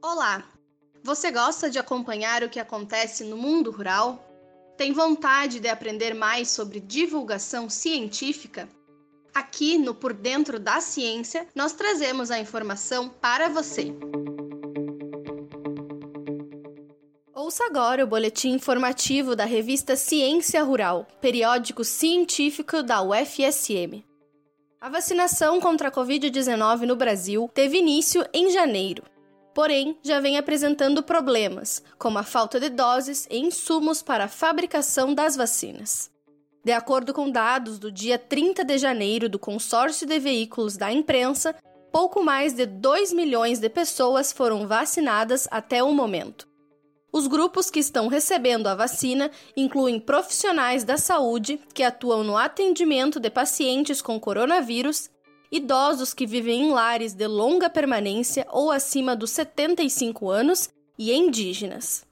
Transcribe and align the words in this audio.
Olá! 0.00 0.44
Você 1.02 1.32
gosta 1.32 1.68
de 1.68 1.80
acompanhar 1.80 2.44
o 2.44 2.48
que 2.48 2.60
acontece 2.60 3.24
no 3.24 3.36
mundo 3.36 3.72
rural? 3.72 4.24
Tem 4.76 4.92
vontade 4.92 5.58
de 5.58 5.68
aprender 5.68 6.14
mais 6.14 6.48
sobre 6.48 6.78
divulgação 6.78 7.68
científica? 7.68 8.68
Aqui 9.34 9.78
no 9.78 9.94
Por 9.94 10.12
Dentro 10.12 10.60
da 10.60 10.80
Ciência, 10.80 11.48
nós 11.52 11.72
trazemos 11.72 12.30
a 12.30 12.38
informação 12.38 13.08
para 13.08 13.48
você. 13.48 13.92
Ouça 17.34 17.64
agora 17.66 18.04
o 18.04 18.06
boletim 18.06 18.50
informativo 18.50 19.34
da 19.34 19.44
revista 19.44 19.96
Ciência 19.96 20.62
Rural, 20.62 21.04
periódico 21.20 21.82
científico 21.82 22.80
da 22.82 23.02
UFSM. 23.02 24.05
A 24.86 24.88
vacinação 24.88 25.60
contra 25.60 25.88
a 25.88 25.90
Covid-19 25.90 26.82
no 26.82 26.94
Brasil 26.94 27.50
teve 27.52 27.78
início 27.78 28.24
em 28.32 28.52
janeiro. 28.52 29.02
Porém, 29.52 29.98
já 30.00 30.20
vem 30.20 30.38
apresentando 30.38 31.02
problemas, 31.02 31.82
como 31.98 32.20
a 32.20 32.22
falta 32.22 32.60
de 32.60 32.68
doses 32.68 33.26
e 33.28 33.36
insumos 33.36 34.00
para 34.00 34.26
a 34.26 34.28
fabricação 34.28 35.12
das 35.12 35.34
vacinas. 35.34 36.08
De 36.64 36.70
acordo 36.70 37.12
com 37.12 37.28
dados 37.28 37.80
do 37.80 37.90
dia 37.90 38.16
30 38.16 38.64
de 38.64 38.78
janeiro 38.78 39.28
do 39.28 39.40
consórcio 39.40 40.06
de 40.06 40.20
veículos 40.20 40.76
da 40.76 40.92
imprensa, 40.92 41.52
pouco 41.90 42.22
mais 42.22 42.52
de 42.52 42.64
2 42.64 43.12
milhões 43.12 43.58
de 43.58 43.68
pessoas 43.68 44.30
foram 44.32 44.68
vacinadas 44.68 45.48
até 45.50 45.82
o 45.82 45.92
momento. 45.92 46.46
Os 47.16 47.26
grupos 47.26 47.70
que 47.70 47.78
estão 47.78 48.08
recebendo 48.08 48.66
a 48.66 48.74
vacina 48.74 49.30
incluem 49.56 49.98
profissionais 49.98 50.84
da 50.84 50.98
saúde 50.98 51.58
que 51.72 51.82
atuam 51.82 52.22
no 52.22 52.36
atendimento 52.36 53.18
de 53.18 53.30
pacientes 53.30 54.02
com 54.02 54.20
coronavírus, 54.20 55.08
idosos 55.50 56.12
que 56.12 56.26
vivem 56.26 56.64
em 56.64 56.70
lares 56.72 57.14
de 57.14 57.26
longa 57.26 57.70
permanência 57.70 58.46
ou 58.50 58.70
acima 58.70 59.16
dos 59.16 59.30
75 59.30 60.28
anos 60.28 60.68
e 60.98 61.10
indígenas. 61.10 62.04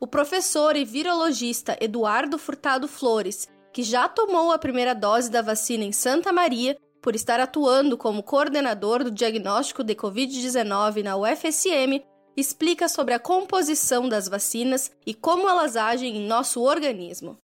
O 0.00 0.06
professor 0.06 0.74
e 0.74 0.86
virologista 0.86 1.76
Eduardo 1.78 2.38
Furtado 2.38 2.88
Flores, 2.88 3.46
que 3.74 3.82
já 3.82 4.08
tomou 4.08 4.52
a 4.52 4.58
primeira 4.58 4.94
dose 4.94 5.30
da 5.30 5.42
vacina 5.42 5.84
em 5.84 5.92
Santa 5.92 6.32
Maria, 6.32 6.78
por 7.02 7.14
estar 7.14 7.40
atuando 7.40 7.94
como 7.98 8.22
coordenador 8.22 9.04
do 9.04 9.10
diagnóstico 9.10 9.84
de 9.84 9.94
Covid-19 9.94 11.02
na 11.02 11.14
UFSM, 11.14 12.02
explica 12.40 12.88
sobre 12.88 13.14
a 13.14 13.20
composição 13.20 14.08
das 14.08 14.28
vacinas 14.28 14.90
e 15.06 15.14
como 15.14 15.48
elas 15.48 15.76
agem 15.76 16.16
em 16.16 16.26
nosso 16.26 16.62
organismo. 16.62 17.38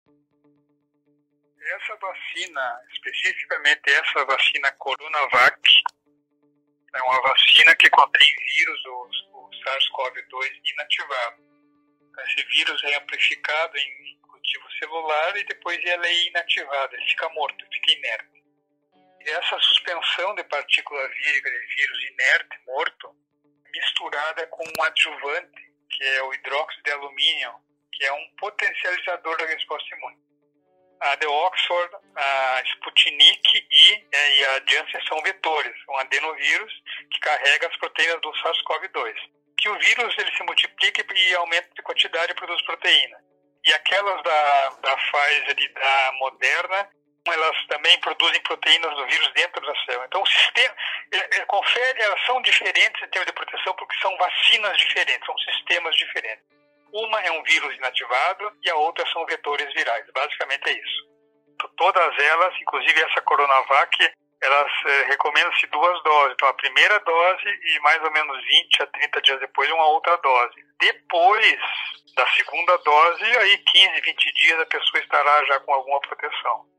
Essa 1.59 1.95
vacina, 1.95 2.79
especificamente 2.93 3.89
essa 3.89 4.25
vacina 4.25 4.71
Coronavac, 4.73 5.59
é 6.93 7.01
uma 7.03 7.21
vacina 7.21 7.75
que 7.75 7.89
contém 7.89 8.35
vírus, 8.55 8.85
o, 8.85 9.09
o 9.33 9.49
SARS-CoV-2 9.49 10.61
inativado. 10.63 11.43
Esse 12.27 12.47
vírus 12.47 12.83
é 12.85 12.95
amplificado 12.97 13.77
em 13.77 14.19
cultivo 14.21 14.71
celular 14.79 15.35
e 15.37 15.43
depois 15.43 15.77
ele 15.83 16.07
é 16.07 16.27
inativado, 16.27 16.95
ele 16.95 17.09
fica 17.09 17.27
morto, 17.29 17.65
fica 17.71 17.91
inerte. 17.91 18.45
Essa 19.27 19.59
suspensão 19.59 20.35
de 20.35 20.43
partícula 20.43 21.07
vírica 21.09 21.49
de 21.49 21.75
vírus 21.75 22.03
inerte, 22.11 22.59
com 24.47 24.63
um 24.63 24.83
adjuvante, 24.83 25.73
que 25.89 26.03
é 26.03 26.23
o 26.23 26.33
hidróxido 26.33 26.83
de 26.83 26.91
alumínio, 26.91 27.53
que 27.91 28.05
é 28.05 28.13
um 28.13 28.29
potencializador 28.37 29.37
da 29.37 29.45
resposta 29.45 29.95
imune. 29.95 30.17
A 31.01 31.15
de 31.15 31.27
Oxford, 31.27 31.95
a 32.15 32.63
Sputnik 32.65 33.67
e, 33.69 34.05
é, 34.11 34.37
e 34.37 34.45
a 34.45 34.63
Janssen 34.67 35.07
são 35.07 35.21
vetores, 35.21 35.75
um 35.89 35.97
adenovírus 35.97 36.73
que 37.11 37.19
carrega 37.19 37.67
as 37.67 37.77
proteínas 37.77 38.21
do 38.21 38.31
SARS-CoV-2. 38.31 39.13
Que 39.57 39.69
o 39.69 39.79
vírus 39.79 40.17
ele 40.17 40.35
se 40.35 40.43
multiplica 40.43 41.05
e 41.13 41.35
aumenta 41.35 41.69
de 41.75 41.81
quantidade 41.81 42.31
e 42.31 42.35
produz 42.35 42.61
proteína. 42.63 43.17
E 43.65 43.73
aquelas 43.73 44.23
da, 44.23 44.69
da 44.69 44.97
Pfizer 44.97 45.55
e 45.57 45.73
da 45.73 46.11
Moderna 46.19 46.89
elas 47.31 47.67
também 47.67 47.99
produzem 47.99 48.41
proteínas 48.41 48.95
do 48.95 49.05
vírus 49.07 49.31
dentro 49.33 49.65
da 49.65 49.75
célula. 49.85 50.05
Então, 50.05 50.21
o 50.21 50.27
sistema, 50.27 50.75
é, 51.11 51.37
é, 51.37 51.45
confere, 51.45 52.01
elas 52.01 52.25
são 52.25 52.41
diferentes 52.41 53.01
em 53.01 53.07
termos 53.07 53.27
de 53.27 53.33
proteção 53.33 53.73
porque 53.75 53.97
são 53.99 54.15
vacinas 54.17 54.77
diferentes, 54.77 55.25
são 55.25 55.37
sistemas 55.39 55.95
diferentes. 55.95 56.45
Uma 56.91 57.19
é 57.21 57.31
um 57.31 57.43
vírus 57.43 57.75
inativado 57.75 58.51
e 58.63 58.69
a 58.69 58.75
outra 58.75 59.05
são 59.11 59.25
vetores 59.25 59.73
virais. 59.73 60.05
Basicamente 60.13 60.69
é 60.69 60.73
isso. 60.73 61.15
Todas 61.77 62.19
elas, 62.19 62.53
inclusive 62.61 63.01
essa 63.01 63.21
Coronavac, 63.21 64.13
elas 64.41 64.71
é, 64.85 65.03
recomendam-se 65.05 65.65
duas 65.67 66.03
doses. 66.03 66.33
Então, 66.33 66.47
a 66.47 66.53
primeira 66.53 66.99
dose 66.99 67.47
e 67.47 67.79
mais 67.79 68.01
ou 68.03 68.11
menos 68.11 68.37
20 68.45 68.83
a 68.83 68.87
30 68.87 69.21
dias 69.21 69.39
depois, 69.39 69.69
uma 69.71 69.87
outra 69.87 70.15
dose. 70.17 70.55
Depois 70.79 71.59
da 72.15 72.27
segunda 72.31 72.77
dose, 72.77 73.23
aí 73.23 73.57
15, 73.57 74.01
20 74.01 74.33
dias 74.33 74.59
a 74.59 74.65
pessoa 74.65 75.01
estará 75.01 75.45
já 75.45 75.59
com 75.61 75.73
alguma 75.73 75.99
proteção. 76.01 76.74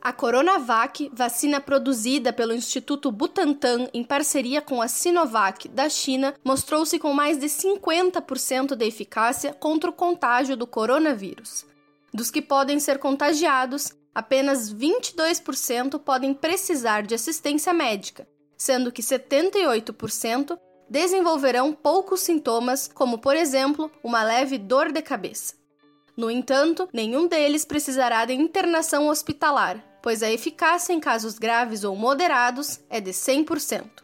A 0.00 0.12
Coronavac, 0.12 1.10
vacina 1.12 1.60
produzida 1.60 2.32
pelo 2.32 2.54
Instituto 2.54 3.10
Butantan 3.10 3.88
em 3.92 4.04
parceria 4.04 4.62
com 4.62 4.80
a 4.80 4.86
Sinovac 4.86 5.68
da 5.68 5.88
China, 5.88 6.34
mostrou-se 6.44 6.98
com 6.98 7.12
mais 7.12 7.36
de 7.36 7.46
50% 7.46 8.76
de 8.76 8.86
eficácia 8.86 9.52
contra 9.52 9.90
o 9.90 9.92
contágio 9.92 10.56
do 10.56 10.66
coronavírus. 10.66 11.66
Dos 12.14 12.30
que 12.30 12.40
podem 12.40 12.78
ser 12.78 12.98
contagiados, 12.98 13.92
apenas 14.14 14.72
22% 14.72 15.98
podem 15.98 16.32
precisar 16.32 17.02
de 17.02 17.14
assistência 17.14 17.72
médica, 17.74 18.26
sendo 18.56 18.92
que 18.92 19.02
78% 19.02 20.58
desenvolverão 20.88 21.72
poucos 21.72 22.20
sintomas, 22.20 22.88
como 22.88 23.18
por 23.18 23.36
exemplo, 23.36 23.90
uma 24.02 24.22
leve 24.22 24.58
dor 24.58 24.92
de 24.92 25.02
cabeça. 25.02 25.57
No 26.18 26.28
entanto, 26.28 26.88
nenhum 26.92 27.28
deles 27.28 27.64
precisará 27.64 28.24
de 28.24 28.32
internação 28.32 29.06
hospitalar, 29.06 29.78
pois 30.02 30.20
a 30.20 30.28
eficácia 30.28 30.92
em 30.92 30.98
casos 30.98 31.38
graves 31.38 31.84
ou 31.84 31.94
moderados 31.94 32.84
é 32.90 33.00
de 33.00 33.12
100%. 33.12 34.02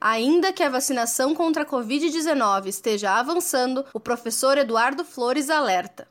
Ainda 0.00 0.52
que 0.52 0.62
a 0.62 0.68
vacinação 0.68 1.34
contra 1.34 1.64
a 1.64 1.66
Covid-19 1.66 2.66
esteja 2.66 3.18
avançando, 3.18 3.84
o 3.92 3.98
professor 3.98 4.58
Eduardo 4.58 5.04
Flores 5.04 5.50
alerta. 5.50 6.06